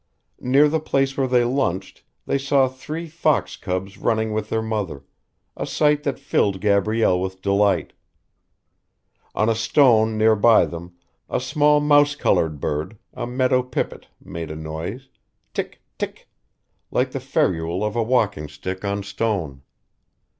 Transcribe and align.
Near 0.39 0.67
the 0.67 0.79
place 0.79 1.15
where 1.15 1.27
they 1.27 1.43
lunched 1.43 2.03
they 2.25 2.39
saw 2.39 2.67
three 2.67 3.05
fox 3.07 3.55
cubs 3.55 3.99
running 3.99 4.33
with 4.33 4.49
their 4.49 4.63
mother, 4.63 5.03
a 5.55 5.67
sight 5.67 6.01
that 6.05 6.17
filled 6.17 6.59
Gabrielle 6.59 7.21
with 7.21 7.43
delight. 7.43 7.93
On 9.35 9.47
a 9.47 9.53
stone 9.53 10.17
near 10.17 10.35
by 10.35 10.65
them 10.65 10.95
a 11.29 11.39
small 11.39 11.79
mouse 11.79 12.15
coloured 12.15 12.59
bird, 12.59 12.97
a 13.13 13.27
meadow 13.27 13.61
pipit, 13.61 14.07
made 14.19 14.49
a 14.49 14.55
noise, 14.55 15.07
tick 15.53 15.83
tick, 15.99 16.27
like 16.89 17.11
the 17.11 17.19
ferrule 17.19 17.83
of 17.83 17.95
a 17.95 18.01
walking 18.01 18.47
stick 18.49 18.83
on 18.83 19.03
stone. 19.03 19.61